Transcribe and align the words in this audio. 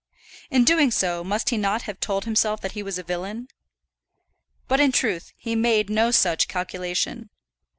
In 0.49 0.63
doing 0.63 0.89
so 0.89 1.23
must 1.23 1.49
he 1.51 1.57
not 1.57 1.83
have 1.83 1.99
told 1.99 2.25
himself 2.25 2.59
that 2.61 2.71
he 2.71 2.81
was 2.81 2.97
a 2.97 3.03
villain? 3.03 3.49
But 4.67 4.79
in 4.79 4.91
truth 4.91 5.31
he 5.37 5.53
made 5.53 5.91
no 5.91 6.09
such 6.09 6.47
calculation. 6.47 7.29